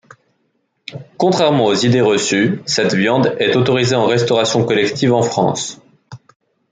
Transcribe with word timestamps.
Contrairement 1.19 1.69
à 1.69 1.73
des 1.75 1.85
idées 1.85 2.01
reçues, 2.01 2.63
cette 2.65 2.95
viande 2.95 3.35
est 3.39 3.55
autorisée 3.55 3.95
en 3.95 4.07
restauration 4.07 4.65
collective 4.65 5.13
en 5.13 5.21
France. 5.21 5.79